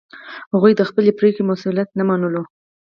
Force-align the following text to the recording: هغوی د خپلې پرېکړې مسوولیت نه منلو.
هغوی 0.53 0.73
د 0.77 0.81
خپلې 0.89 1.11
پرېکړې 1.19 1.43
مسوولیت 1.49 1.89
نه 1.99 2.03
منلو. 2.09 2.43